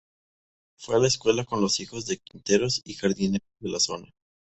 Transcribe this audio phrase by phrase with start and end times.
[0.79, 4.07] Fue a la escuela con los hijos de quinteros y jardineros de la zona.